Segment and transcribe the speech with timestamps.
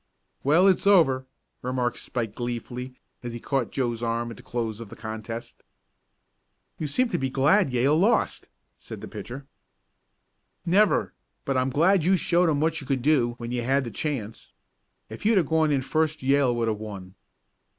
[0.43, 1.27] "Well, it's over,"
[1.61, 5.61] remarked Spike gleefully as he caught Joe's arm at the close of the contest.
[6.79, 9.45] "You seem glad that Yale lost," said the pitcher.
[10.65, 11.13] "Never!
[11.45, 14.53] But I'm glad you showed 'em what you could do when you had the chance.
[15.07, 17.13] If you'd gone in first Yale would have won!"